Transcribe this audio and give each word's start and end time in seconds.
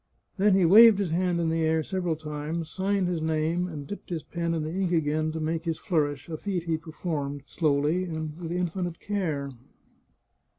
Then 0.37 0.55
he 0.55 0.65
waved 0.65 0.97
his 0.97 1.11
hand 1.11 1.39
in 1.39 1.49
the 1.49 1.63
air 1.63 1.83
several 1.83 2.15
times, 2.15 2.71
signed 2.71 3.07
his 3.07 3.21
name, 3.21 3.67
and 3.67 3.85
dipped 3.85 4.09
his 4.09 4.23
pen 4.23 4.55
in 4.55 4.63
the 4.63 4.71
ink 4.73 4.91
again 4.91 5.31
to 5.31 5.39
make 5.39 5.65
his 5.65 5.77
flourish, 5.77 6.27
a 6.27 6.37
feat 6.37 6.63
he 6.63 6.75
performed 6.75 7.43
slowly 7.45 8.05
and 8.05 8.35
with 8.39 8.51
infinite 8.51 8.99
care. 8.99 9.51